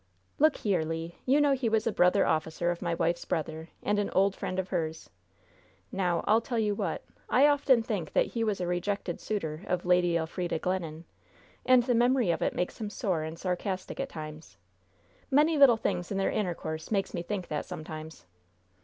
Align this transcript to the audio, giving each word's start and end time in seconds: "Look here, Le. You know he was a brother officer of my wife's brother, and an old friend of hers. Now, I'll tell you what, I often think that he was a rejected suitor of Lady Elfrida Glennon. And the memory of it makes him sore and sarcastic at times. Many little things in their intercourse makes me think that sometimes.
"Look 0.39 0.57
here, 0.57 0.81
Le. 0.81 1.09
You 1.27 1.39
know 1.39 1.51
he 1.51 1.69
was 1.69 1.85
a 1.85 1.91
brother 1.91 2.25
officer 2.25 2.71
of 2.71 2.81
my 2.81 2.95
wife's 2.95 3.23
brother, 3.23 3.69
and 3.83 3.99
an 3.99 4.09
old 4.13 4.35
friend 4.35 4.57
of 4.57 4.69
hers. 4.69 5.11
Now, 5.91 6.23
I'll 6.25 6.41
tell 6.41 6.57
you 6.57 6.73
what, 6.73 7.03
I 7.29 7.45
often 7.45 7.83
think 7.83 8.13
that 8.13 8.25
he 8.25 8.43
was 8.43 8.59
a 8.59 8.65
rejected 8.65 9.21
suitor 9.21 9.63
of 9.67 9.85
Lady 9.85 10.17
Elfrida 10.17 10.57
Glennon. 10.57 11.03
And 11.67 11.83
the 11.83 11.93
memory 11.93 12.31
of 12.31 12.41
it 12.41 12.55
makes 12.55 12.81
him 12.81 12.89
sore 12.89 13.21
and 13.21 13.37
sarcastic 13.37 13.99
at 13.99 14.09
times. 14.09 14.57
Many 15.29 15.55
little 15.55 15.77
things 15.77 16.09
in 16.11 16.17
their 16.17 16.31
intercourse 16.31 16.89
makes 16.89 17.13
me 17.13 17.21
think 17.21 17.47
that 17.49 17.67
sometimes. 17.67 18.25